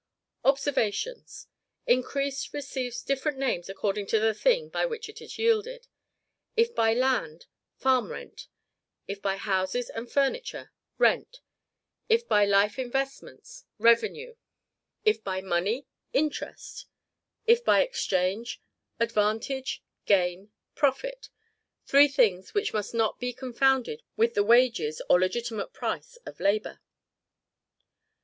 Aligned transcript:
OBSERVATIONS. 0.43 1.45
Increase 1.85 2.51
receives 2.55 3.03
different 3.03 3.37
names 3.37 3.69
according 3.69 4.07
to 4.07 4.19
the 4.19 4.33
thing 4.33 4.67
by 4.69 4.83
which 4.83 5.07
it 5.07 5.21
is 5.21 5.37
yielded: 5.37 5.85
if 6.57 6.73
by 6.73 6.95
land, 6.95 7.45
FARM 7.75 8.09
RENT; 8.09 8.47
if 9.07 9.21
by 9.21 9.37
houses 9.37 9.91
and 9.91 10.11
furniture, 10.11 10.71
RENT; 10.97 11.41
if 12.09 12.27
by 12.27 12.45
life 12.45 12.79
investments, 12.79 13.65
REVENUE; 13.77 14.37
if 15.05 15.23
by 15.23 15.39
money, 15.39 15.85
INTEREST; 16.13 16.87
if 17.45 17.63
by 17.63 17.81
exchange, 17.81 18.59
ADVANTAGE, 18.99 19.83
GAIN, 20.07 20.49
PROFIT 20.73 21.29
(three 21.85 22.07
things 22.07 22.55
which 22.55 22.73
must 22.73 22.95
not 22.95 23.19
be 23.19 23.33
confounded 23.33 24.01
with 24.17 24.33
the 24.33 24.43
wages 24.43 24.99
or 25.11 25.19
legitimate 25.19 25.73
price 25.73 26.15
of 26.25 26.39
labor). 26.39 26.81